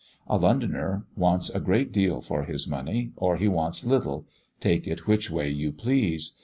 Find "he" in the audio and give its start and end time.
3.37-3.47